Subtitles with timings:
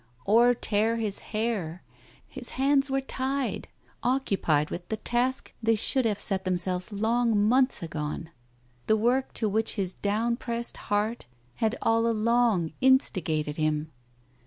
[0.25, 1.83] or tear his hair;
[2.27, 3.67] his hands were tied,
[4.01, 8.31] occupied with the task they should have set themselves long months agone—
[8.87, 11.27] the work to which his down pressed heart
[11.57, 13.91] had all along in stigated him.